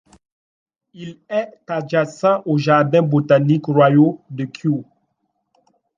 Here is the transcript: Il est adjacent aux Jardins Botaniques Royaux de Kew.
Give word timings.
Il 0.95 1.19
est 1.29 1.59
adjacent 1.67 2.41
aux 2.47 2.57
Jardins 2.57 3.03
Botaniques 3.03 3.67
Royaux 3.67 4.19
de 4.31 4.45
Kew. 4.45 4.83